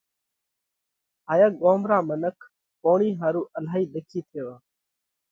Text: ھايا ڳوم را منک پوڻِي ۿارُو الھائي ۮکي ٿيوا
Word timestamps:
ھايا 1.27 1.47
ڳوم 1.61 1.81
را 1.91 1.99
منک 2.09 2.37
پوڻِي 2.81 3.09
ۿارُو 3.19 3.41
الھائي 3.57 3.83
ۮکي 3.93 4.19
ٿيوا 4.29 4.55